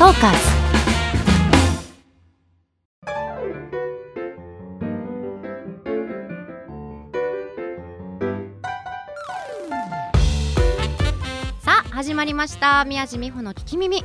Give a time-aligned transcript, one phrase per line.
[0.00, 0.38] トーカーズ
[11.62, 12.86] さあ始まりました。
[12.86, 14.02] 宮地美穂の聞き耳。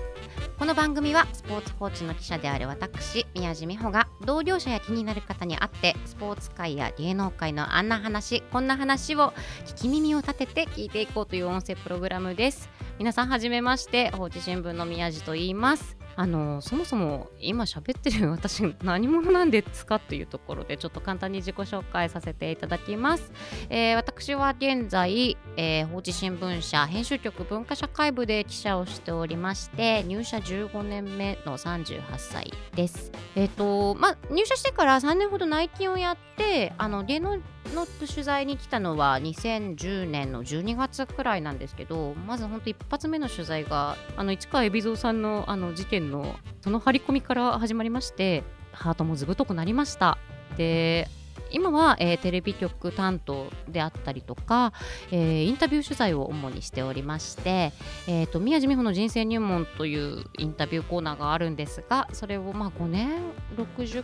[0.58, 9.34] この番組はスポーツ報知の記者である私宮地美穂が同業者や気になる方に会ってスポーツ界や芸能界のあんな話こんな話を
[9.66, 12.70] 聞き耳を立てて聞いていこうという音声プログラムです。
[13.00, 15.98] 皆さんはじめまして放置新聞の宮地と言います。
[16.16, 23.32] あのそもそも今喋ってる私何者なんですかというところでちょっと簡単に自己紹介させていただきます、
[23.70, 33.12] えー私は現在、えー、報知新聞社編集局文化社会部で記者をしておりまして入社15年目の38歳です。
[33.36, 37.38] えっ、とまあ入社してから3年ほど内勤をやってあの芸能
[37.74, 50.18] の取材に来たのは2010年の12月くらいなんですけどまず本当一発目の取材があの市川海老蔵さんのあの事件のその張り込みから始まりましてハートもずぶとくなりました。
[50.58, 51.08] で
[51.52, 54.74] 今は、えーテレビ局担当であったりとか、
[55.12, 57.72] えーインタビュー取材を主にしておりまして、
[58.08, 63.22] えー、と宮地美穂の人生入門というインタビューコーナーがあるんですがそれをまあ5年
[63.58, 64.04] 60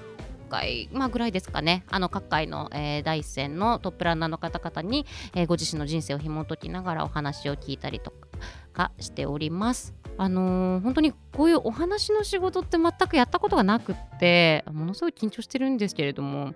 [0.52, 8.14] 回、まあ、ぐらいですかねあの各界の、えー第一線のトップランナーの方々に、えーご自身の人生を紐解きながらお話を聞いたりと
[8.74, 9.96] かしております。
[10.18, 16.54] あのー本当にこういうお話の仕事って全くやったことがなくってものすごい緊張してるんですけれども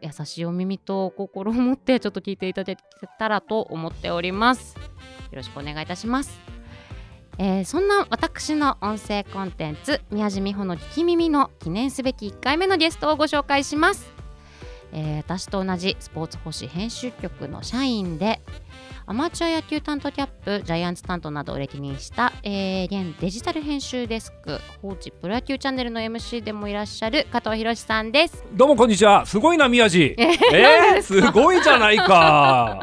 [0.00, 2.82] 優しいお耳と心を持ってちょっと聞いていただけ
[3.18, 4.76] たらと思っております。
[4.76, 6.51] よろしくお願いいたします。
[7.38, 14.12] えーそんな私の音声コンテンツ宮地美穂の聞き耳の記念すべき1回目のゲストをご紹介します、
[14.92, 18.40] えー私と同じスポーツ報誌編集局の社員で
[19.04, 29.26] アマチュア野球担当キャップジャイアンツ担当などを歴任した、えー現デジタル編集デスク放置プロ野球チャンネルの MC でもいらっしゃる加藤博さんですどうもこんにちは。
[29.26, 30.14] すごいな宮地。
[30.18, 32.78] ええー、すごいじゃないか。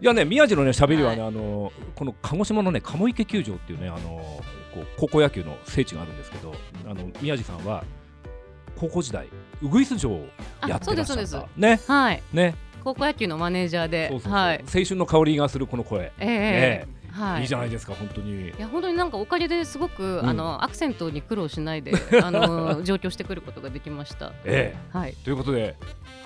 [0.00, 4.42] いやね宮地のね喋りはね、はあのこの鹿児島のね鴨池球場っていうねあの
[4.74, 6.54] こう高校野球の聖地があるんですけど、
[6.88, 7.84] あの宮地さんは
[8.76, 9.28] 高校時代
[9.60, 11.02] ウグイス城をやってらっしゃった。
[11.02, 12.56] あそうですそうねはいね。
[12.82, 16.12] 高校野球のマネージャーではい青春の香りがするこの声。
[16.18, 18.48] ええねはいいいじゃないですか本当に。
[18.48, 24.32] いや本当になんかおかげですごく、うんあのアクセントに苦労しないで あの上京してくることができました。
[24.44, 25.76] えはいえということで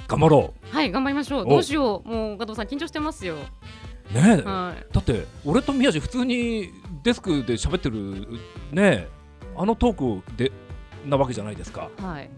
[0.09, 1.47] 頑張ろはい頑張りましょう。
[1.47, 3.35] おどうしようもう加藤さん緊張してますよ。
[3.35, 4.15] う。
[4.15, 4.43] ねえ。
[4.43, 4.87] はい。
[4.93, 6.71] だって俺と宮地普通に
[7.03, 8.27] デスクで喋ってる
[8.73, 9.09] ね
[9.57, 10.53] あのトークで
[11.05, 12.31] なわけじゃないですかはい。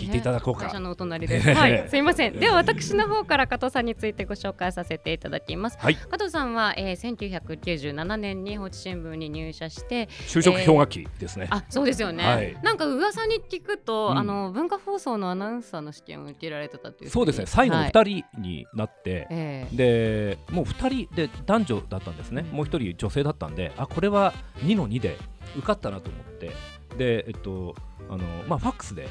[0.00, 1.48] 聞いていただこうか、会社のお隣です。
[1.48, 2.38] え えはい、すいません。
[2.38, 5.78] では私の方から加藤さんについてご紹介させていただきます。
[5.78, 5.94] はい。
[5.94, 12.24] 加藤さんは、えー、1997年に放置新聞に入社して、就職氷河期ですね、あ、そうですよね。
[12.24, 12.56] はい。
[12.62, 14.18] なんか噂に聞くと、うん。
[14.18, 17.10] あの文化放送のアナウンサーの試験を受けられてたという。
[17.10, 17.46] そうですね。
[17.46, 17.90] 最後のはい。
[17.90, 19.76] 2人になって、ええ。
[19.76, 24.32] でもう2人で男女だったんですね、もう1人女性だったんであこれは
[24.64, 25.16] 2の2で
[25.56, 26.50] 受かったなと思って。
[26.96, 27.76] でえっと
[28.10, 29.08] あのまあファックスで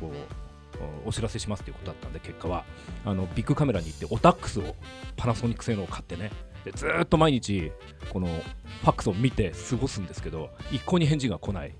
[0.00, 2.64] こうお知らせしますということだったんで結果は。
[3.04, 4.74] あのビッグカメラに行ってオタックスを
[5.16, 6.30] パナソニック製のを買ってね。
[6.64, 7.72] でずっと毎日
[8.12, 11.74] このファックスを見て過ごすんですけど一向に返事が来ない。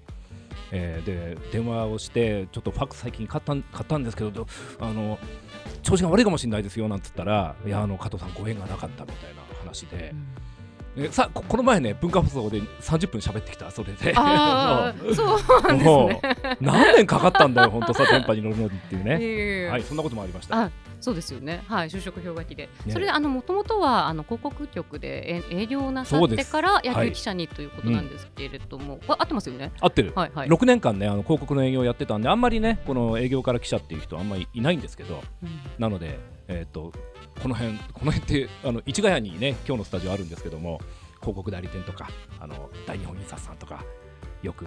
[0.72, 4.46] えーで電話をしてちょっとファックス最近買ったん買ったんですけど
[4.78, 5.18] あの
[5.82, 10.14] 調子が悪いかもしれないですよなんつったらいやあの加藤さんご縁がなかったみたいな話で、
[11.00, 13.70] えさここの前ね文化放送で30分喋ってきた。
[13.70, 14.14] それで。
[14.14, 15.20] そうなんです
[15.84, 16.20] もね。
[16.60, 19.68] う何年かかったんだよ本当さ電波に乗るのにっていういねえいえいえ。
[19.68, 20.62] はいそんなこともありました。
[20.64, 21.62] あそうですよね。
[21.66, 22.68] はい、就職氷河期で。
[22.84, 22.92] ね。
[22.92, 27.08] それで、あの、もともとは、あの、広告局でえ営業をなさってから、野はい。
[27.08, 29.72] 球記者にということなんですけれども、これ合ってますよね。
[29.80, 30.12] 合ってる。
[30.14, 30.48] はい、はい。
[30.48, 35.22] 6年間ねあの広告の営業をやってたんであんまりねこの営業から記者っていう人あんまりいないんですけど。
[35.42, 35.50] うん。
[35.78, 36.18] なので
[36.48, 36.92] えっ、と
[37.42, 40.80] この辺この辺ってあの市ヶ谷にね今日のスタジオあるんですけども
[41.20, 42.08] 広告代理店とか
[42.38, 43.84] あの大日本印刷さんとか
[44.42, 44.66] よく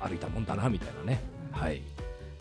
[0.00, 1.22] 歩いたもんだなみたいなね。
[1.52, 1.82] はい、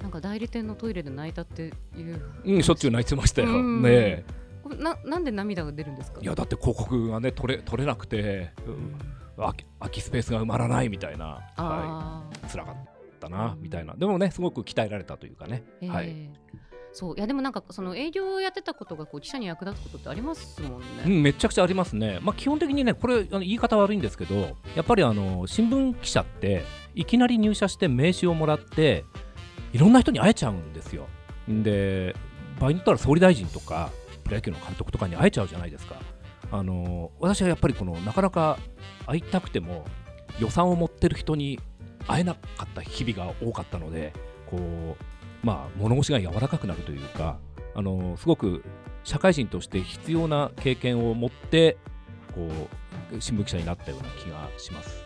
[0.01, 2.21] なんか代理店のトイレで泣いたっていう。
[2.43, 3.49] うん、しょっちゅう泣いてましたよ。
[3.49, 3.81] うん。
[3.81, 3.89] ね。
[3.91, 4.25] え
[4.61, 6.19] これな、なんで涙が出るんですか？
[6.21, 8.95] いやだって広告がね取れ取れなくて、うん。
[9.37, 12.23] 空き空きスペースが埋まらないみたいな、は。
[12.45, 12.75] い、辛かっ
[13.19, 13.93] たなみたいな。
[13.95, 16.29] でもねすごく鍛えられたというかね、ええはい、
[16.95, 17.15] そう。
[17.17, 20.85] いやでもなんかその営業をやってたことがこう記者に役立つことってありますもんね。
[21.05, 26.63] うん、めちゃくちゃありますね、まあ、基本的にねこれあの言い方悪いんですけどやっぱりあの新聞記者って
[26.95, 29.03] いきなり入社して名刺をもらって
[29.73, 31.07] いろんな人に会えちゃうんですよ。
[31.49, 32.15] で
[32.59, 33.91] 場合によったら総理大臣とか
[34.23, 35.97] プロ野球の監督とかに会えちゃうじゃないですか。
[36.49, 38.57] あの私はやっぱりこのなかなか
[39.05, 39.83] 会いたくても
[40.39, 41.59] 予算を持ってる人に
[42.07, 44.13] 会えなかった日々が多かったので
[44.45, 44.95] こう、
[45.45, 47.37] まあ、物腰が柔らかくなるというか
[47.75, 48.63] あのすごく
[49.03, 51.77] 社会人として必要な経験を持って
[52.33, 52.49] こ
[53.13, 55.05] う新聞記者になったような気がします。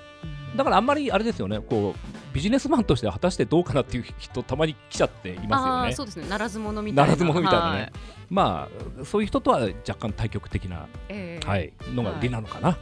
[0.56, 5.94] だからあんまりあれですよねこうビジネスマンとして果たしてどうかなっていう人たまに記者っていますよね。
[5.94, 6.30] そうですね。
[6.30, 7.04] ならず者みたいな。
[7.04, 7.80] ならず者みたいなね。
[7.82, 7.92] はい、
[8.30, 8.70] ま
[9.02, 12.70] あそういう人とは若干対極的な、えー、はいのが売りなのかな。
[12.70, 12.78] は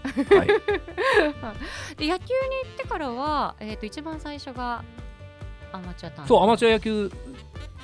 [0.46, 0.48] い。
[1.98, 4.84] で野球に行ってからはえっ、ー、と一番最初が
[5.72, 7.12] アマチュアそうアマチュア野球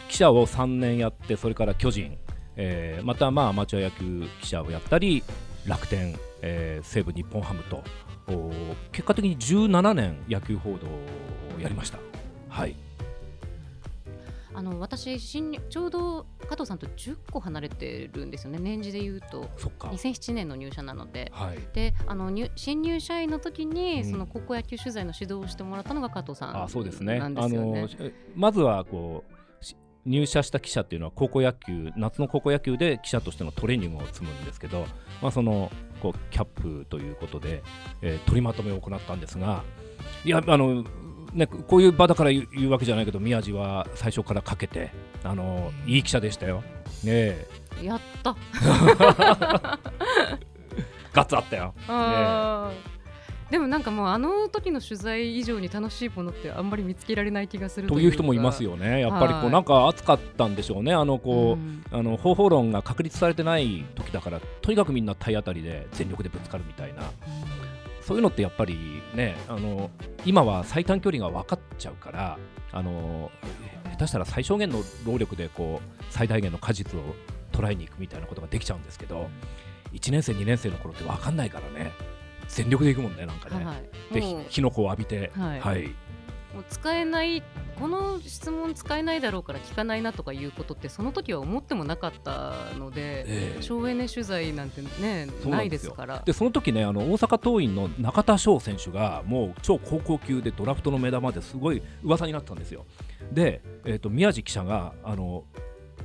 [0.10, 2.18] 記者を3年やってそれから巨人、
[2.56, 5.24] えー、またまあアマチュア野球記者をやったり
[5.66, 7.84] 楽天、えー、西武日本ハムと
[8.92, 10.88] 結果的に17年野球報道
[11.58, 12.00] をやりました。
[12.50, 12.76] はい。
[14.56, 18.60] あの私新ちょうど加藤さんと10個離れてるんですよね。
[18.60, 19.50] 年次でいうと。
[19.58, 19.88] そっか。
[19.88, 27.20] 2007年の入社なので、はい、であの新入社員の時に、うん、その高校野球取材の指導をしてもらったのが加藤さん、ね、あそうですね。
[27.20, 27.88] あの
[28.36, 29.33] まずはこう
[30.06, 34.86] 入社した記者っていうのは高校野球夏の高校野球で記者としてのトレーニングを積むんですけど、
[35.22, 35.72] まあ、その
[36.02, 37.64] こうキャップということで、
[38.02, 39.64] えー、取りまとめを行ったんですが
[40.26, 40.84] いやあの、
[41.34, 44.92] ね、こういう場だから言うわけじゃないけど宮地は最初からかけて
[45.24, 46.64] あのいい記者でしたよ。
[47.04, 47.48] ね
[47.82, 48.36] やった。
[51.14, 51.74] ガッツあったよ。
[51.88, 52.93] ね
[53.54, 67.10] でもなんかもうあの時の取材以上に楽しいものってあんまり見つけられない気がするという人もいますよね、やっぱりこう、なんか熱かったんでしょうね、あのこう、うん、あの方法論が確立されてない時だから、とにかくみんな体当たりで全力でぶつかるみたいな、うん、
[68.02, 69.92] そういうのってやっぱりね、あの
[70.26, 72.40] 今は最短距離が分かっちゃうから、
[72.72, 73.30] あの
[73.92, 77.04] 下手したら最小限の労力でこう最大限の果実を
[77.52, 79.30] 捉えに行くみたいなことができちゃうんですけど、
[79.92, 81.92] 1年生、2年生の頃って分かんないからね。
[82.48, 83.74] 全力でいくもんねなんかね、は
[84.12, 85.84] い、で火の粉を浴びて、はい、はい、
[86.54, 87.42] もう使えない
[87.80, 96.22] この質問使えないだろうから聞かないなとかいうことってその時は思ってもなかったので、えー、省エネ取材なんてねないですから。
[96.24, 102.86] でその時ねあの大阪桐蔭の中田翔選手がもう超高校級でドラフトの目玉ですごい噂になったんですよ。
[103.32, 105.46] で、えーと宮地記者があの、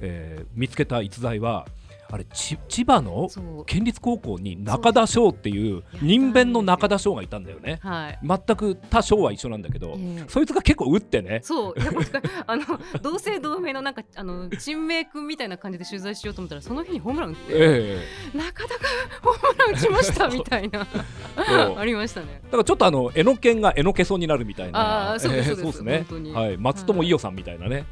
[0.00, 1.66] えー、見つけた逸材は
[2.10, 3.28] あれ千葉の
[3.66, 11.40] 県立高校に中田翔っていう人弁の中田翔がいたんだよね、はい、全く他翔は一緒なんだけど、えー、そいつが結構打ってね。
[11.42, 11.74] そう。
[11.78, 11.92] いや
[12.46, 12.64] あの
[13.02, 18.80] 同姓同名のなんかあの珍名君みたいな感じで取材しようと思ったらその日にホームラン打って、えー、中田が
[19.22, 20.86] ホームラン打ちましたみたいな。
[21.78, 22.40] ありましたね。
[22.44, 25.12] だからちょっとあのえのけんがえのけそうになるみたいな。
[25.12, 26.06] あそうです,、そうですね。
[26.32, 26.56] はい。
[26.56, 27.84] 松友伊代さんみたいなね、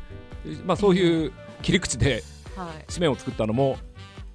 [0.64, 2.22] まあそういう切り口で
[2.88, 3.76] 紙面を作ったのも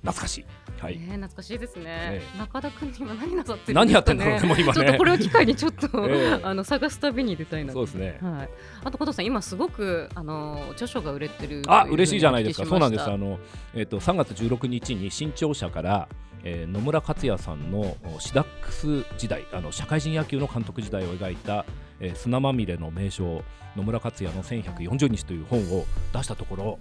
[0.01, 0.45] 懐かしい。
[0.79, 1.83] はい、ね、懐かしいですね。
[1.83, 4.73] ね中田君今何なさってるんですか、ね、何やってんだろうね、もう今ね。
[4.73, 7.73] ちょっとこれを機会にちょっと、 えー、あの探す旅に出たいな。
[7.73, 8.17] そうですね。
[8.21, 8.49] はい。
[8.83, 12.65] あと加藤さん今すごくあの著書が売れてるあ、嬉しいじゃないですか。
[12.65, 13.03] そうなんです。
[13.03, 13.39] あの
[13.75, 16.07] えっ、ー、と3月16日に新潮社から。
[16.43, 21.65] えー、野村克也さんのシダックス時代あの社会人野球の監督時代を描いた、
[21.99, 23.43] えー、砂まみれの名将
[23.75, 26.79] 野村克也の1140日という本を出したところ、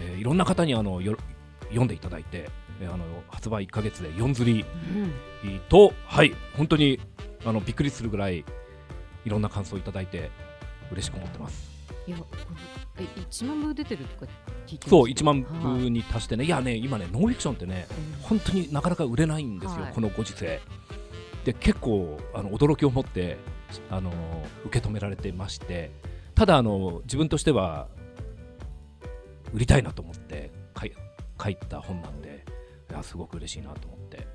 [0.00, 1.16] えー、いろんな方にあのよ
[1.68, 2.48] 読んでいただいて
[2.82, 4.64] あの発売1か月で4釣り。
[5.68, 7.00] と、うん、はい本当に
[7.44, 8.44] あのびっくりするぐらい
[9.24, 10.30] いろんな感想をいただいて
[10.90, 11.76] 嬉しく思ってます。
[12.06, 12.18] いや
[12.98, 14.32] え1万部出てるとか
[14.66, 20.60] 聞いてそう1万部に達してね、はい、いやね今ねノンフィクションってね、うん、本当になかなか売れないんですよ、はい、このご時世。
[21.44, 23.38] で結構あの驚きを持って
[23.90, 24.12] あの
[24.66, 25.90] 受け止められてまして。
[26.36, 27.88] ただあの自分としては
[29.54, 30.45] 売りたいなと思って
[31.42, 32.44] 書いた本なんで
[32.90, 34.26] いやすごく嬉しいなと思って。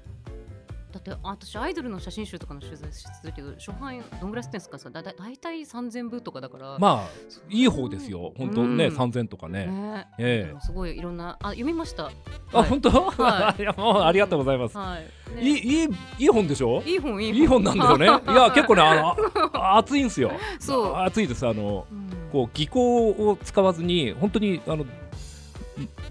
[0.91, 4.89] だって私アイドルの写真集とかの取材してるけど初版どんぐらい吸ってんですかさ。
[4.89, 6.77] だだ大体3000部とかだから。
[6.79, 7.09] まあ
[7.49, 8.33] いい方ですよ。
[8.37, 9.67] 本当ね、うん、3000とかね。
[9.67, 12.11] ね、えー、すごいいろんなあ読みました。
[12.51, 15.35] あ、はい、本当、はい、 いやもうありがとうございます、はい。
[15.35, 15.83] ね、いい
[16.19, 16.83] いい本でしょ？
[16.85, 17.63] いい本いい本。
[17.63, 18.05] なんだよね。
[18.33, 19.15] いや結構ねあ
[19.53, 20.33] の熱いんですよ。
[20.59, 20.95] そう。
[20.97, 21.47] 熱いです。
[21.47, 24.85] あの、うん、こう技巧を使わずに本当にあの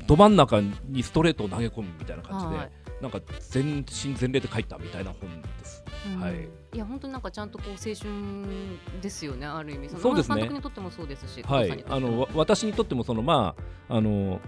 [0.07, 5.85] ど真ん中にストレートを投げ込むみたいな感じで、はい、なんか全身全霊で書いたみたいな本です。
[6.07, 6.49] うん、はい。
[6.73, 10.37] いや本当になんかちゃんとこう青春ですよねある意味そうですね。
[10.37, 11.85] 監督にとってもそうですし、はい。
[11.89, 13.55] あの私にとってもそのま
[13.89, 14.41] ああの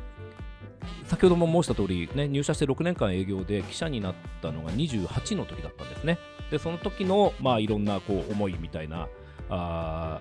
[1.04, 6.18] 先ほども申した通りね入社して6年間営業で記者になったのが28の時だったんですね。
[6.50, 9.08] でその時のまあいろんなこう思いみたいな
[9.48, 10.20] あ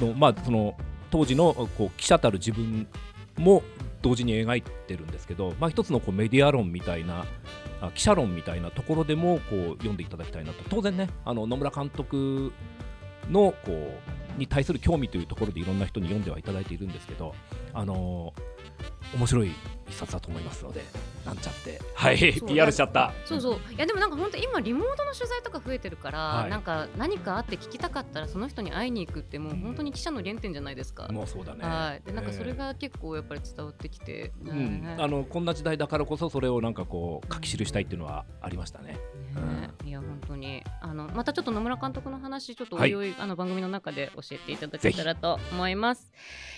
[0.00, 0.76] のまあその
[1.10, 2.86] 当時のこう記者たる自分
[3.38, 3.62] も
[4.06, 7.26] 同時に描いてるんですけど、まあ、一つのこうメディア論みたいな
[7.94, 10.62] 記者論みたいなところでもこう読んでいただきたいなと。
[10.68, 12.52] 当然ねあの野村監督
[13.28, 13.72] のこ
[14.36, 17.34] うに対する興味というところでいろんな人に読んではいただいているんですけど、
[17.74, 18.32] あの、
[19.16, 19.50] 面白い
[19.96, 20.82] 一冊だと思いますので
[21.24, 21.80] なんちゃって。
[21.94, 22.18] はい。
[22.46, 23.12] PR しちゃった。
[23.24, 23.74] そうそう。
[23.74, 31.08] いやでもなんか本当今リモートの取材とか増えてるから、はい、なんか何かあって聞きたかったらその人に会いに行くってもう本当に記者の原点じゃないですか。
[31.08, 31.64] もうそうだね。
[31.64, 32.02] はい。
[32.06, 40.62] でなんかそれが結構やっぱり伝わってきて、うん、あのこんな時代だからこそそれをなんかこう書き記したいっていうのはありましたね、ね、いや本当に。
[40.80, 42.94] あのまたちょっと野村監督の話ちょっとおい。
[42.94, 46.12] おい、はい、あの番組の中で教えていただけたらと思います。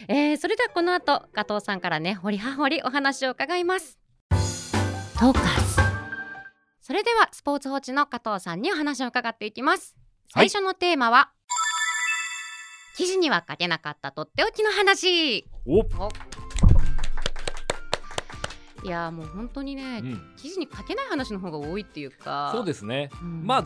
[0.08, 3.98] えー、それではこの後加藤さんからね掘り葉掘りお話を伺います。
[4.30, 5.40] トーカ
[6.80, 9.96] それではスポーツ報知の加藤さんにお話を伺っていきます。
[10.32, 11.32] 最初のテーマは、は
[12.94, 15.46] い、記事には書けなかったとっておきの話。
[15.66, 15.82] お
[18.84, 22.50] いやもう本当にね、うん、記事に書けない話の方が多いっていうか。
[22.54, 23.64] そうですね、うん、まあ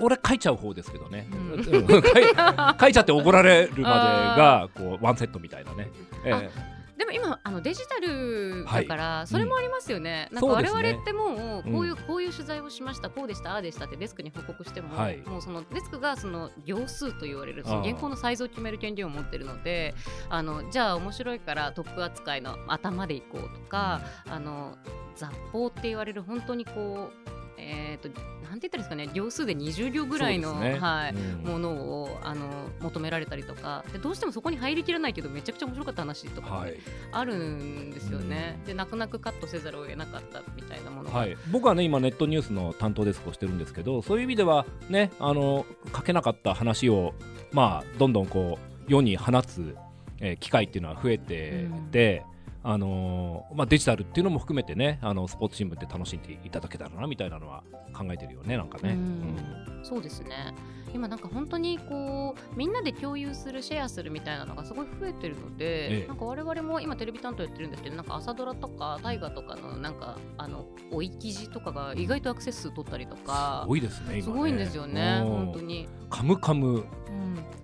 [0.00, 1.64] 俺書いちゃう方ですけどね、うん、
[2.78, 5.90] 書いちゃって怒られるまでが こうワンセットみたいなね、
[6.24, 6.50] えー、
[6.96, 14.88] でも今あのデジタルだから、それもありますよね、なんか我々ってもうこういう、こういう取材をしましたこうでしたああでしたってデスクに報告しても、
[15.26, 19.94] もうそのデスクがその行数と言われるその原稿のサイズを決める権利を持ってるので
[20.28, 24.76] あのじゃあ面白いからトップ扱いの頭でいこうとか、あの
[25.16, 28.08] 雑報って言われる本当にこうえーと、
[28.48, 32.48] なんて言ったらいいですかね行数で20両ぐらいの、ね、はい、うん、ものをあの
[32.80, 36.66] 求められたりとかでどうしてもそこに入りきらないけどめちゃくちゃ面白かった話とか、
[37.12, 47.14] あるんですよね、うん、で泣く泣くカットせざるを得なかったみたいなものはい、僕はね今ネットニュースの担当デスクをしてるんですけどそういう意味ではねあの書けなかった話を
[47.52, 49.76] まあどんどんこう世に放つ、
[50.20, 52.24] えー、機会っていうのは増えてて、
[52.64, 60.54] あのー、まあ、デジタルっていうのも含めてねあのスポーツ新聞って楽しんでいただけたらなみたいなのは考えてるよねなんかね、うん、そうですね。
[60.94, 75.88] 今なんか本当にこうみんなで共有するシェアするみたいなのがすごい増えてるので、ええ、なんか我々も今テレビ担当やってるんですけどなんか朝ドラとか大河とかのなんかあの追い記事とかが意外とアクセス数取ったりとかすごいですね、ね、すごいんですよね本当に。
[76.10, 76.84] カムカム、うん、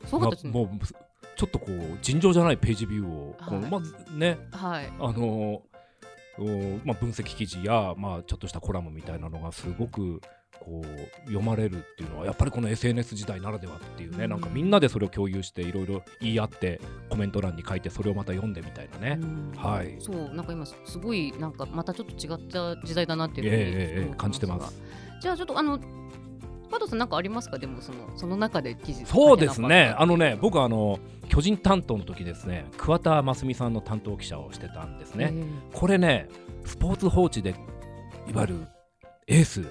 [0.07, 0.53] すごかったですね。
[0.53, 0.71] もう
[1.39, 5.63] ちょっとこう尋常じゃないページビューをこう、まずね、はい、あの
[6.85, 10.21] まあ、分析記事や、まあ、ちょっとしたコラムみたいなのがすごく
[10.61, 19.97] こう読まれるっていうのはやっぱりこの SNS 時代ならではっていうね、うん、なんかみんなでそれを共有していろいろ言い合ってコメント欄に書いてそれをまた読んでみたいなね、うん、はい。
[20.01, 24.81] そうなんか今すごいなんかまたちょっと違った時代だなっていうふうに、えー、感じてます。
[25.21, 25.81] じゃあちょっとあの
[26.71, 27.59] 加藤さん何かありますか？
[27.59, 29.95] でもそのその中で記事そうですね。
[29.97, 30.99] あのね僕あの
[31.29, 35.33] 巨人担当の時ですね桑田真澄さんの担当記者をしてたんですね。
[35.73, 36.29] これね
[36.65, 37.55] スポーツ報知で
[38.29, 38.67] いわゆる
[39.27, 39.65] エース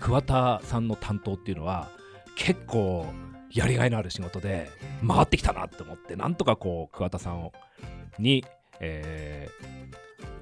[0.00, 1.88] 桑田さんの担当っていうのは
[2.36, 3.06] 結構
[3.52, 4.70] やりがいのある仕事で
[5.06, 7.52] 回ってきたなって思ってなんとかこう桑田さんを
[8.18, 8.44] に、
[8.80, 9.96] えー、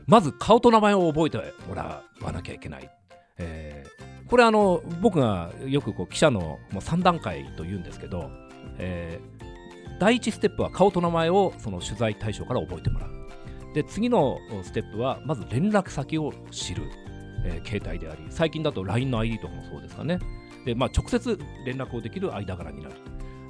[0.06, 2.90] まず顔と名前を覚えてもらわなきゃいけない、
[3.38, 8.30] えー、これあの僕がよくこう記者のもう3段階と言うんですけど、
[8.78, 13.10] えー、第1ステップは顔と名前をその取材対象から覚えてもらう。
[13.74, 16.82] で次のステップはまず連絡先を知る。
[17.44, 20.18] えー、携帯であり最近だと LINE の ID とかもそうですかね。
[20.64, 22.96] で、まあ、直接連絡をできる間柄になる。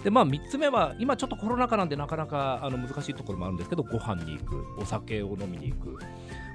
[0.06, 5.98] でまあ、3つ目は今ちょっとコロナ禍なんでなかなかあの難しいところもあるんですけどご飯に行くお酒を飲みに行く。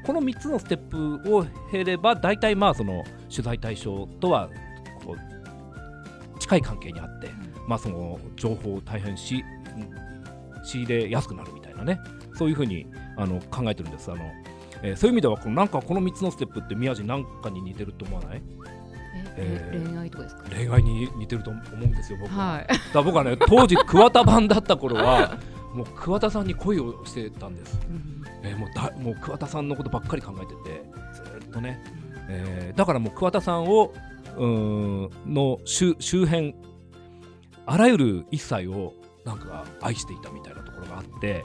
[0.05, 4.49] この3つのステップを経れば大体まあその取材対象とは
[6.39, 7.29] 近い関係にあって、
[7.67, 9.43] まあ、その情報を大変し
[10.63, 11.99] 仕入れやすくなるみたいなね。
[12.35, 14.09] そういうふうにあの考えてるんです。
[14.09, 14.31] あの
[14.81, 18.41] えー、そういう意味ではこのなんかこの3つのステップって宮地なんかに似てると思わない？
[19.37, 20.43] えー、恋愛とかですか？
[20.55, 25.37] 恋愛に似てると思うんですよ僕は、はい、だ僕はね 当時桑田版だった頃は
[25.73, 30.83] もう桑田さんに恋をしてたんです、うん、えー、もうだもう桑田さんのことばっかり考えてて
[31.39, 31.81] ずっとね、
[32.27, 33.93] えー、だからもう桑田さんを
[34.37, 36.55] うんの周周辺
[37.65, 38.93] あらゆる一切を
[39.25, 41.43] なんか愛していたみたいなところがあって。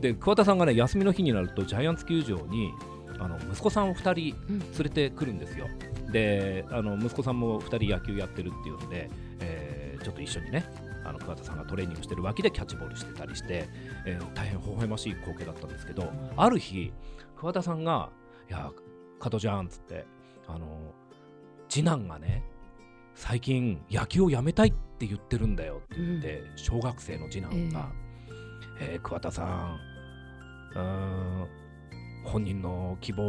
[0.00, 2.72] で桑田さんがね休みの日になるとジャイアンツ球場に
[3.18, 4.14] あの息子さんを2人
[4.48, 5.66] 連れてくるんですよ。
[5.66, 10.64] うん、であの息子さんも2人野球やってるっていうので、えー、ちょっと一緒にね
[11.04, 13.68] あの桑田さんがトレーニングしてる脇でキャッチボールしてたりして、
[14.06, 16.90] えー、大変微笑ましい光景だったんですけど、ある日
[17.36, 18.08] 桑田さんが
[18.48, 18.72] 「いや
[19.20, 20.06] 加藤じゃん」っつって
[20.48, 20.94] あの
[21.68, 22.42] 次男がね
[23.14, 27.90] 最近野球をやめたいって言ってるんだよって言って、うん、小学生の次男が、
[28.80, 29.80] えー、えー、桑田さん
[30.76, 31.65] うん
[32.26, 33.22] 本人の希望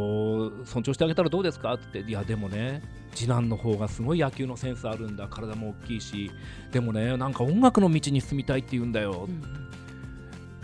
[0.46, 1.74] を尊重してあげたらどうですか？
[1.74, 2.00] って。
[2.00, 2.82] いやでもね
[3.14, 5.28] 次男の方がすごい野球のセンスあるんだ。
[5.28, 6.30] 体も大きいし。
[6.72, 9.28] でもねなんか音楽の道に進みたいって言うんだよ、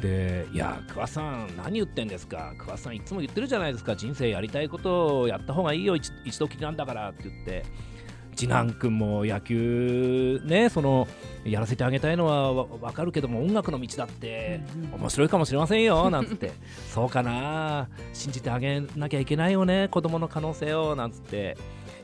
[0.01, 2.53] でいや桑さん何言ってんですか？
[2.59, 3.97] 桑さんいつも言ってるじゃないですか。
[3.97, 5.97] 人生やりたいことをやった方がいいよ。
[5.97, 7.65] 一一度きりなんだからって言って
[8.37, 11.07] 次男君も野球ねその
[11.45, 14.61] やらせてあげたいのはわ分かるけども音楽の道だって
[14.93, 16.53] 面白いかもしれませんよ なんつって。
[16.93, 21.57] そうかな信じてあげなきゃいけないよね子供の可能性をなんつって。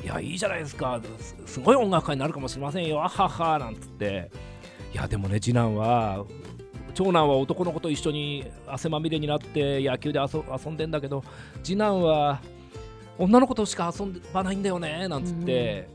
[0.02, 0.98] いやいいじゃないですか。
[1.18, 4.30] すすごい音楽家になるかもしれませんよあははなんつって。
[4.94, 6.24] いやでもね次男は
[6.94, 11.22] 長男は男の子と一緒に汗まみれになって野球で遊遊んでんだけど
[11.62, 12.40] 次男は
[13.18, 15.88] 女の子としか遊ばないんだよねなんつって、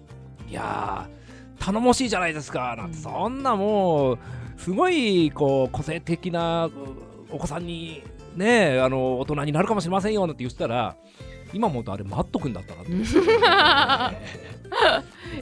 [0.49, 3.03] いやー頼もしいじゃないですかなんて、うん。
[3.03, 4.19] そんなもう
[4.57, 6.71] すごいこう個性的なう
[7.29, 8.03] お子さんに
[8.35, 10.95] ねあの大人になるかもしれませんよなんて言ってたら
[11.53, 12.91] 今思うとあれマット君だったなって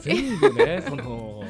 [0.00, 1.42] 全部ねその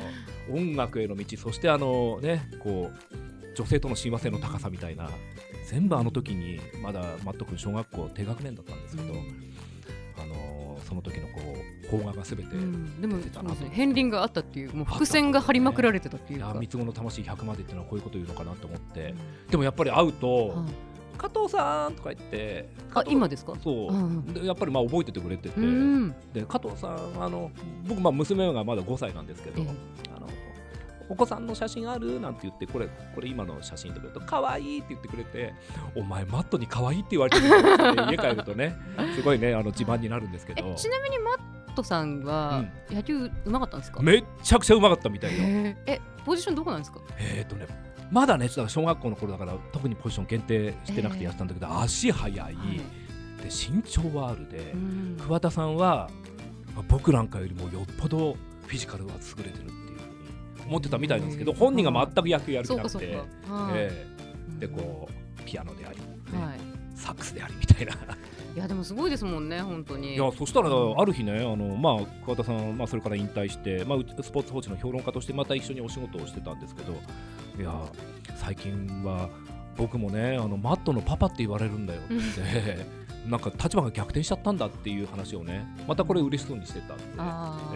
[0.50, 5.08] 音楽への道そしてあのねこう女性との親和性の高さみたいな
[5.66, 9.22] 全部あの時にまだマット君小学校低学年だったんですけど、あの
[10.84, 11.40] その時のこ
[11.84, 13.00] う邦画が全て、うん。
[13.00, 20.58] でも出てたなそうですね片鱗があったっていうもう伏線が張りまくられてたっていうかいや三つ子の魂100までっていうのはこういうこと言うのかなと思って、うんでもやっぱり会うとはい
[21.16, 27.50] 「加藤さん」とか言ってあ今ですかそう、うんでやっぱりまあ覚えててくれてて、うんで加藤さんあの
[27.86, 29.66] 僕まあ娘がまだ5歳なんですけど、え
[30.10, 30.13] え
[31.08, 32.20] お子さんの写真ある？
[32.20, 35.54] なんて言ってこれこれ今の写真とか言うと可愛いって言ってくれて
[35.94, 38.76] お前マットに可愛いって言われてるって家帰るとね
[39.16, 40.66] すごいねあの自慢になるんですけど。
[40.66, 44.00] えちなみにマットさんは野球うまかったんですか？
[44.02, 45.44] めっちゃくちゃうまかったみたいよ。
[45.44, 47.00] へええポジションどこなんですか？
[47.18, 47.66] えっ、とね
[48.10, 52.54] まだね小学校の頃だから特にポジション限定してなくてやってたんだけど、足速い、はい。
[52.56, 55.16] で身長はあるで、うん。
[55.20, 56.08] 桑田さんは、
[56.74, 59.64] まあ僕なんかよりもよっぽどフィジカルは優れてる
[60.66, 63.18] 思ってたみたいなんですけど、うん本人が全く野球やる気なくて、
[63.74, 64.06] ええ。
[64.60, 66.58] でこうピアノであり、ねはい。
[66.94, 67.94] サックスでありみたいな。
[68.54, 70.14] いやでもすごいですもんね本当に。
[70.14, 76.92] いやそしたらある日ねあの、まあ、桑田さん、まあ、それから引退して、まあ、うスポーツ報知の評論家としてまた一緒にお仕事をしてたんですけど
[77.58, 77.74] いや
[78.36, 79.28] 最近は
[79.76, 82.86] 僕もねあのマットのパパって言われるんだよって
[83.26, 87.04] なんか立場が逆転しちゃったんだっていう話をねまたこれ嬉しそうにしてたんで、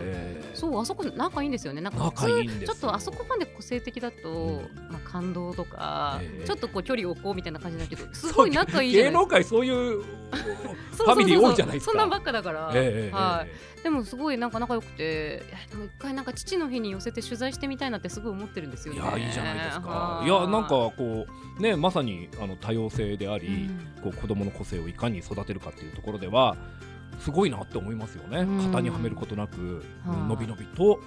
[0.01, 0.57] えー。
[0.57, 1.81] そうあそこ仲いいんですよね。
[1.81, 2.67] なんか仲いいんですよ。
[2.69, 4.61] ちょっとあそこまで個性的だと、うん。
[4.91, 11.93] まあ、感動とか、ええちょっとこう距離を置こうみたいな感じだけどすごい仲いい芸能界そういうファミリー多いじゃないですか。
[11.93, 13.47] そんなんばっかだから、ええは
[13.81, 15.43] い、でもすごいなんか仲良くて。
[15.71, 19.01] でも一回なんか父の日に寄せて取材してみたいなってすごい思ってるんですよね。
[19.01, 19.89] いやいいじゃないですか。
[19.89, 20.27] はい。
[20.27, 21.27] いやなんかこ
[21.59, 24.03] うねまさにあの多様性であり、うん。
[24.03, 26.57] こう子供の個性をいかに育てるかっていうところでは
[27.21, 28.71] すごいなって思いますよね、うん。
[28.71, 30.29] 型にはめることなく、はい。
[30.29, 31.01] のびのびと、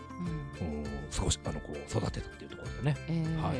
[0.59, 0.67] うん。
[0.67, 0.83] うん
[1.15, 2.97] 過ごしあのこう育てたっていうところでね。
[3.07, 3.53] えーはい。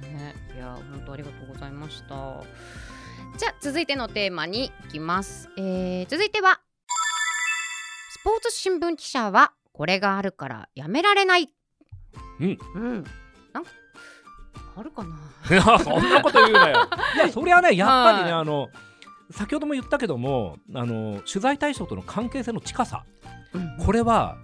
[0.00, 2.14] ね、いや本当ありがとうございました
[3.36, 6.60] じゃあ続いてのテーマに行きます、えー続いては
[8.10, 11.48] スポーツ新聞記者はこれがあるからやめられない。
[12.40, 12.58] うん。
[12.74, 13.04] うん。
[13.54, 13.70] なんか
[14.76, 15.16] あるかな。
[15.50, 16.88] いやそんなこと言うなよ。
[17.14, 18.40] い やそれはねやっぱりね、はい。
[18.42, 18.68] あの
[19.30, 23.04] 先ほども言ったけどもあの取材対象との関係性の近さ。
[23.84, 24.36] これは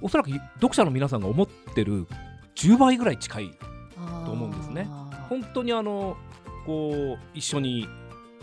[0.00, 2.06] おそらく読者の皆さんが思ってる
[2.54, 3.50] 10倍ぐらい近い
[4.24, 4.88] と思うんですね。
[5.28, 6.16] 本当にあの
[6.66, 7.88] こう一緒に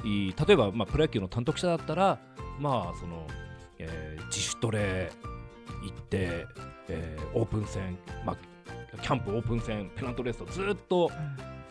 [0.04, 2.20] 例えば、まあ、プロ野球の担当記者だったら
[2.60, 3.28] まあその、
[3.80, 5.12] えー自主トレ
[5.84, 6.48] 行って、
[6.88, 11.12] えーオープン戦、まあ、キャンプオープン戦ペナントレースとずっと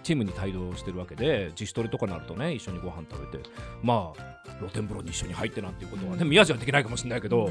[0.05, 3.49] チームに帯同してるわけで自主トレとかになるとね一緒にご飯食べて
[3.83, 6.29] まあ露天風呂に一緒に入ってなんていうことはね、うん。
[6.29, 7.51] 宮地はできないかもしれないけど、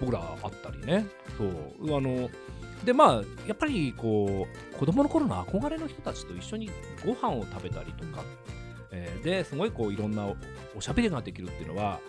[0.00, 1.06] 僕らあったりね。
[1.36, 1.96] そう。
[1.96, 2.28] あの
[2.84, 6.70] でまあやっぱりこう子供の頃の憧れの人たちと一緒に
[7.04, 8.24] ご飯を食べたりとか、
[8.90, 10.36] えーですごいこういろんなお
[10.76, 12.00] おしゃべりができるっていうのは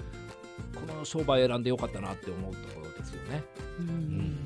[0.74, 3.44] この商売選んでよかったなって思うところですよね。
[3.80, 4.38] うんん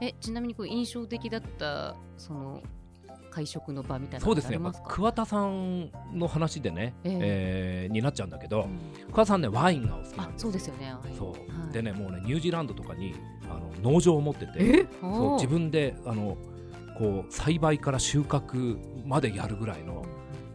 [0.00, 2.62] えちなみにこう印象的だったその
[3.38, 7.18] 会食の場みたいなのそうですね、まあ桑田さんの話でね、ええ。
[7.20, 9.12] えーになっちゃうんだけど、うん。
[9.12, 10.92] 桑田さんねワインがお好きなあんですそうですよね。
[10.92, 11.16] はい。
[11.16, 11.36] そう、は
[11.68, 11.72] い。
[11.72, 13.14] でねもうねニュージーランドとかに
[13.50, 14.86] あの農場を持っててえ？
[15.00, 16.36] そう自分分であの
[16.96, 20.04] こう栽培から収穫までやるぐらいの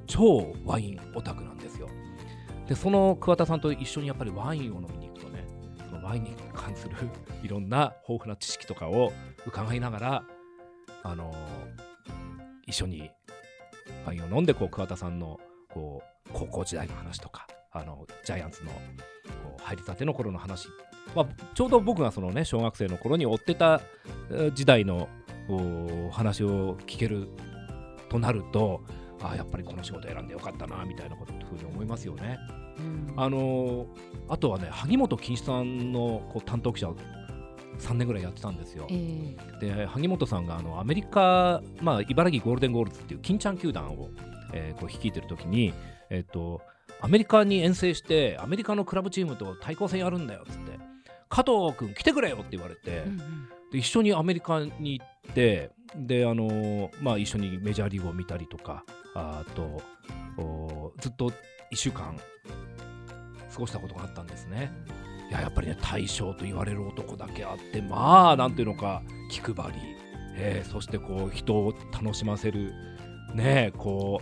[0.07, 1.89] 超ワインオタクなんですよ。
[2.67, 5.45] でその桑田さんと一緒にやっぱりワインを飲みに行くとね
[5.89, 6.95] そのワインに関する
[7.43, 9.11] いろんな豊富な知識とかを
[9.45, 10.23] 伺いながら
[11.03, 11.33] あの
[12.67, 13.11] 一緒に
[14.05, 18.77] ワインを飲んでこう桑田さんのこう高校時代の話とかあのジャイアンツのこ
[19.59, 20.67] う入りたての頃の話、
[21.15, 23.81] まあ、ちょうど僕がその、ね、小学生の頃に追ってた
[24.31, 25.09] えー時代の
[25.49, 27.27] お話を聞ける
[28.09, 28.81] となると
[29.21, 32.39] あーやっぱりこの仕事選んでよかったなみたいなことふうに思いますよね。
[32.79, 33.87] うんあのー
[34.29, 36.95] あとはね萩本欽一さんのこう担当記者を
[37.79, 38.87] 3年ぐらいやってたんですよ。
[38.89, 44.09] えで萩本さんがあのアメリカ、まあ、茨城ゴールデンゴールズっていう金ちゃん球団を、
[44.53, 45.73] えーこう率いてる時に、
[46.09, 46.61] えっと
[47.01, 50.79] アメリカに遠征してアメリカのクラブチームと対抗戦やるんだよっつって
[51.29, 58.83] 加藤君来てくれよって言われて、うんうんで一緒にアメリカに行ってであのーまあ、一緒にメジャーリーグを見たりとか
[59.15, 59.81] ああと
[60.37, 61.33] おずっと1
[61.73, 62.15] 週間
[63.51, 64.71] 過ごしたことがあったんですね。
[64.87, 69.79] いややっぱりね大将と言われる男だけあってまあなんていうのか気配り、
[70.35, 72.73] えーそしてこう人を楽しませる。
[73.33, 74.21] ねこ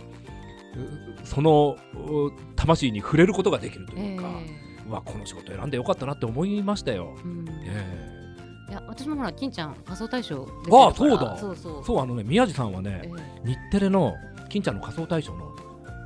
[0.74, 7.14] ううそのう魂に触れることができるとえいうか、えうわこの仕事選んでよかったなって思いましたよ。
[7.24, 7.44] うん。
[7.66, 11.36] えーいや私もほら金ちゃん仮想大賞ああそうだ。
[11.36, 11.84] そうそう。
[11.84, 14.14] そうあのね宮地さんはね、え日テレの
[14.48, 15.54] 金ちゃんの仮装大賞の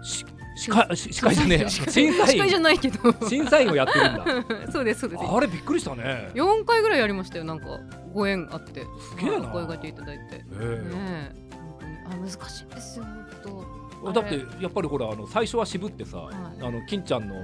[0.02, 0.24] し
[0.56, 3.28] 司会し司会じゃねえ審査司会じゃ員ないけど。
[3.28, 4.66] 審査員をやってるんだ。
[4.72, 5.22] そうですそうです。
[5.22, 6.30] あれびっくりしたね。
[6.34, 7.66] 4回ぐらいやりましたよなんか。
[8.12, 8.86] ご縁あって。
[9.10, 9.48] すげえな。
[9.48, 10.36] 声掛けいただいて。
[10.36, 10.90] ねえ。
[10.90, 11.50] え。
[11.52, 12.24] 本当に。
[12.24, 16.34] あ難しいですよ本えだってやっぱりほらあの最初は渋ってさ、はい。
[16.62, 17.34] あの金ちゃんの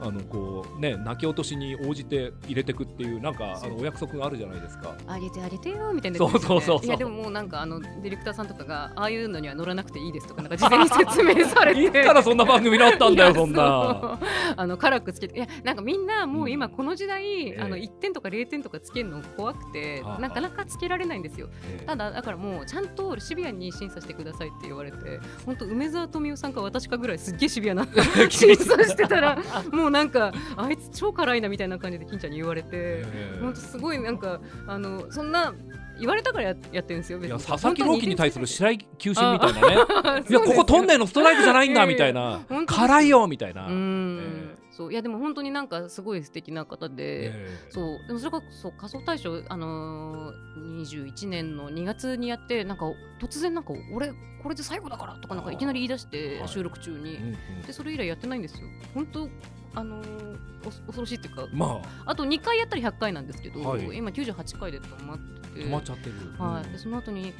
[0.00, 4.94] あのこうね泣き落としに応じて入れてくっていうなんかあのお約束があるじゃないですか。
[5.06, 6.86] 当あげてあげてよみたいな、そうそうそうそう。
[6.86, 11.82] いやでももうなんかあのディレクターさんとかがああいうのには乗らなくていいですとかなんか事前に説明されて。
[11.82, 14.18] いつからそんな番組になったんだよそんな。
[14.56, 20.20] あの辛くつけていやなんかみんなもう今この時代、ええあの1点とか0点とかつけるの怖くて、はあ。
[20.20, 21.48] なかなかつけられないんですよ。
[21.64, 21.86] ええ。
[21.86, 27.86] ただだからもうちゃんとシビアに審査してくださいって言われて 本当梅沢富美男さんか私かぐらいすっげえシビアな
[28.30, 29.38] 審査してたら
[29.72, 33.04] もう なんかあいつ超辛いなみたいな感じで金ちゃんに言われてえ。
[33.06, 35.54] え本当すごいなんかあのそんな
[35.98, 37.40] 言われたからややってるんですよい別に。
[37.40, 39.76] や佐々木朗希に対する白井球審みたいなね。
[40.04, 42.40] あいやここトンネルルのストライクじゃないんだみたいな。
[42.66, 43.66] 辛いよみたいな。
[43.66, 47.70] うそういやでも本当になんかすごい素敵な方で、ええ。
[47.70, 52.84] そうでもそれがそう仮想大賞、あのー、21年の2月にやってなんか
[53.20, 56.48] 突然なんか俺これで最後だからとかなんかいきなり言い出してはい。
[56.48, 57.24] 収録中に、うん
[57.58, 57.62] うん。
[57.62, 58.68] でそれ以来やってないんですよ。
[58.94, 59.28] 本当
[59.74, 62.14] あのーお恐ろしいっていうかまあ。
[62.14, 63.96] と2回やったら100回なんですけど、はい。
[63.96, 66.14] 今98回で止まって止まっちゃってる。
[66.38, 67.32] はい、でその後に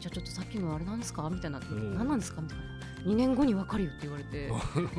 [0.00, 1.28] じゃあちょっとさっきのあれなんですか？
[1.30, 1.94] みたいな、ん。
[1.94, 2.40] 何なんですか？
[2.40, 2.64] みたいな
[3.06, 4.50] 2年後に分かるよって言われて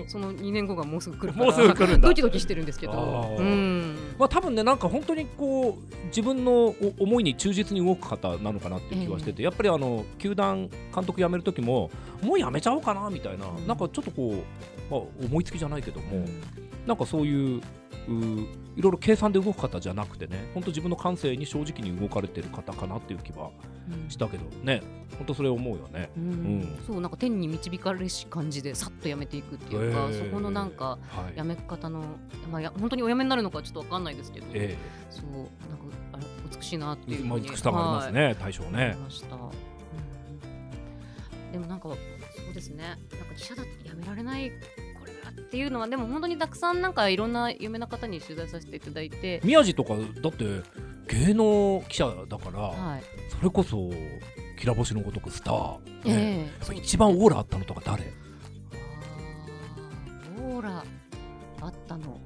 [0.08, 2.08] その2年後がもうすぐ来るもうすぐ来るんだ。
[2.08, 3.36] ドキドキしてるんですけど。
[3.38, 3.98] うん。
[4.18, 11.92] まあ多分ねなんか本当にこう自分のお思いに忠実に動く方なのかなっていう気はしてて、やっぱりあの球団監督辞める時も
[12.22, 16.42] もう辞めちゃおうかなみたいな、うんなんかちょっとこう、まあ、思いつきじゃないけども、うん。
[16.88, 17.62] なんかそういう
[18.08, 23.50] いろいろ計算で動く方じゃなくてね本当自分の感性に正直に動かれてる方かなっていう気は
[23.90, 24.10] うん。
[24.10, 24.82] したけどね
[25.18, 26.10] 本当それ思うよね。
[26.18, 26.24] うん。
[26.24, 26.80] うん。
[26.86, 31.38] そうなんか天に導かれし感じでさっとやめていくっていうか、へーそこのなんかはい。
[31.38, 32.04] やめ方の、
[32.52, 34.78] まあ、や本当におやめになるのかちょっとわかんないですけど、え
[35.10, 35.50] そうなんか
[36.14, 36.24] あれ
[36.56, 38.98] 美しいなってえいうまあ美しさがありますね、大将はい思いね。
[39.04, 39.40] ました、う
[41.50, 41.52] ん。
[41.52, 41.96] でもなんかそ
[42.52, 42.84] うですね。
[42.84, 44.52] なんか記者だってやめられない
[45.40, 50.62] っていうのはでも本当にたくさんなんかいろんな有名な方に取材させていただいて、宮地とかだって
[51.08, 53.04] 芸能記者だから、はい。
[53.30, 53.90] それこそ
[54.60, 56.40] きら星のごとくスター、ねええ。
[56.40, 58.04] やっぱ一番オーラあったのとか誰、
[60.50, 60.84] オーラ
[61.62, 62.20] あったの。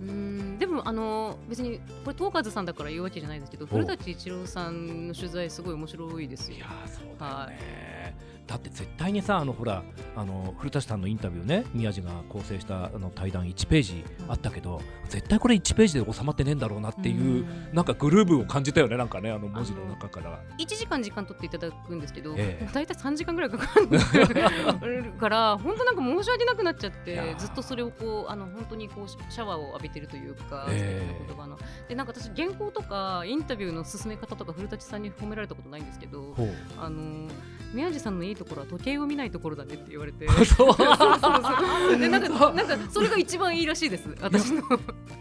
[0.00, 6.56] うーんでもあの別にこれ東風さんだから言うわけじゃないですけど古舘一郎さんの取材すごい面白いですよ。
[6.56, 8.13] いやーそうだよね、
[8.46, 9.82] だって絶対にさあのほら
[10.16, 17.74] あの古舘さんのインタビューね宮地が構成したあの対談1ページあったけど、絶対これ1ページで収まってねえんだろうなっていう、ん。
[17.74, 20.40] なんかグルーブを感じたよねなんかねあの文字の中から。
[20.58, 22.68] 1時間時間取っていただくんですけど、ええ。
[22.72, 31.14] 大体3時間ぐらいかかるから 本当なんか申し訳なくなっちゃってずっとそれをこうあの本当にこうシャワーを浴びてるというか、ええ。
[31.14, 31.58] 素敵な言葉の。
[31.88, 36.34] でなんか私原稿とかインタビューの進め方とか古舘さんに褒められたことないんですけど
[36.78, 37.28] あの
[37.72, 40.26] 宮地さんのいいところは時計を見ないところだねって言われて。
[40.28, 40.44] そう。
[40.44, 44.08] そうそうそうでなんかなんかそれが一番いいらしいです。
[44.20, 44.62] 私の。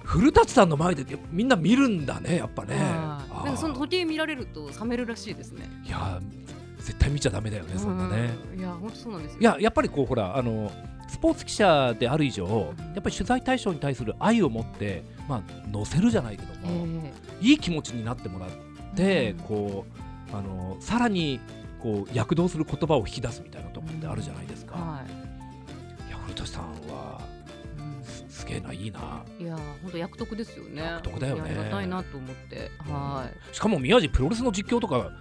[0.03, 2.75] 古舘さんの前でみんな見るんだねやっぱね。
[2.75, 5.69] なんかその時計見られると冷めるらしいですね。
[5.85, 8.33] いやー絶対見ちゃダメだよねそんなね。
[8.53, 9.39] うんいや本当そうなんですよ。
[9.39, 10.71] いややっぱりこうほらあの
[11.07, 17.13] スポーツ記者である以上やっぱり取材対象に対する愛を持ってまあ載せるじゃないけども、え。
[17.45, 18.49] いい気持ちになってもらっ
[18.95, 19.37] て、うん。
[19.39, 19.85] こ
[20.31, 21.39] うあのさらに
[21.83, 24.75] こう躍動する言葉を引き出すみたいなところってあるじゃないですか。
[24.77, 27.21] えはいいや古田さんは
[28.29, 29.25] すげえないいな。
[29.37, 30.81] いや本当役得ですよね。
[30.81, 32.71] 役得だよねありがたいなと思って。
[32.89, 33.55] はい。
[33.55, 35.11] しかも宮地プロレスの実況とか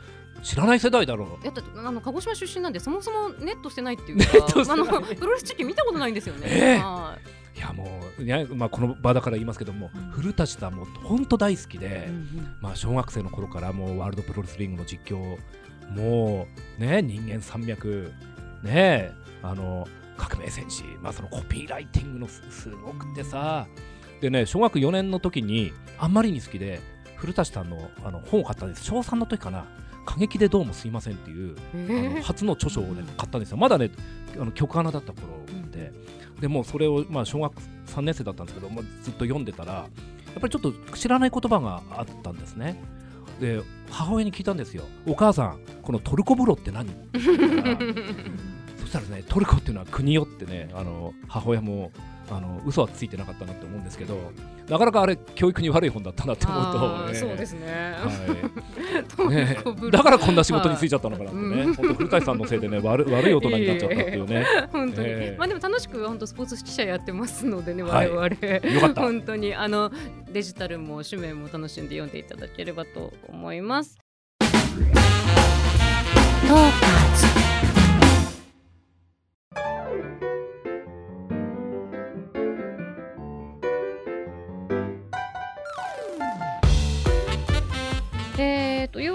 [0.44, 1.44] 知らない世代だろう。
[1.44, 4.24] やだあの鹿児島出身なんでそもそもネットしてないっていうか、
[4.72, 6.46] あのプロレス中継見たことないんですよね。
[6.50, 7.18] ええは
[7.54, 15.36] いやもう、ねまあ、この場だから言いますけども、うん古舘さんも本当大好きいで、うんうんまあ、小学生の頃からもうワールドプロレスリングの実況
[15.90, 16.46] も
[16.78, 18.12] うね人間山脈
[18.62, 23.66] ねあの革命戦士、まあ、そのコピーライティングのすすごくてさ。
[24.20, 26.80] でね小学4年の時にあんまりに好きで
[27.16, 28.84] 古舘さんのあの本を買ったんです。
[28.84, 29.66] 小3の時かな。
[30.04, 33.56] 過激でどうもすいませんっていうあのえ初の著書を、ね、買ったんですよ。
[33.56, 33.90] まだね
[34.36, 35.92] あの曲穴だった頃で、
[36.40, 37.54] でもうそれを、まあ、小学
[37.86, 39.84] 3年生だったんですけど、まあ、ずっと読んでたらや
[40.38, 42.82] っぱりちょっと知らない言葉があったんですね。
[43.40, 44.84] で母親に聞いたんですよ。
[45.06, 46.86] お母さんこのトルコ風呂って何？
[46.86, 47.78] って言ったら
[48.78, 51.92] そしたらねトルコっていうのは国よってねあの母親も
[52.36, 54.16] あの嘘はついてなかったなって思うんですけど
[54.68, 57.94] なかなかあれ教育に悪い本だったなって思うあと、ね、ーそうですね。
[57.96, 59.04] はい。
[59.16, 59.58] トね
[59.90, 64.46] だからこんな仕事に就いちゃったのかなってね、はい本当古舘さんのせいでね 悪悪い大人になっちゃったっていうね。
[64.72, 68.10] 本当に、ええまあでも楽しく本当スポーツ記者やってますのでね、はい。
[68.10, 68.74] 我々。
[68.74, 69.00] よかった。
[69.02, 69.54] 本当に。
[69.54, 69.90] あの
[70.32, 73.98] デジタルも紙面も楽しんで読んでいただければと思います。
[76.48, 77.41] トーカーズ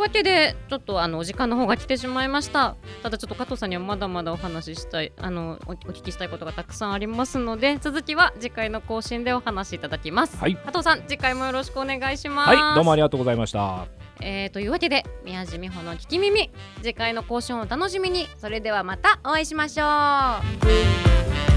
[0.08, 2.78] わけでちょっとあのお時間の方が来てしまいました。
[3.04, 10.56] ただちょっと加藤さんにはまだまだお話ししたいあのおお聞きしたいことがたくさんありますので続きは次回の更新でお話しいただきます、はい。
[10.56, 12.56] 加藤さん次回もよろしくお願いします。
[12.56, 13.86] はいどうもありがとうございました。
[14.22, 16.50] えー、というわけで宮地美穂の聞き耳。
[16.78, 18.28] 次回の更新をお楽しみに。
[18.38, 21.57] それではまたお会いしましょう